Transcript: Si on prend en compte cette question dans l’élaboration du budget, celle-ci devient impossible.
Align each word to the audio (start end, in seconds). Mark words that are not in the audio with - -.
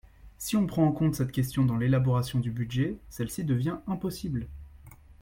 Si 0.39 0.55
on 0.57 0.65
prend 0.65 0.87
en 0.87 0.91
compte 0.91 1.13
cette 1.13 1.31
question 1.31 1.63
dans 1.63 1.77
l’élaboration 1.77 2.39
du 2.39 2.49
budget, 2.49 2.97
celle-ci 3.09 3.43
devient 3.43 3.77
impossible. 3.85 4.47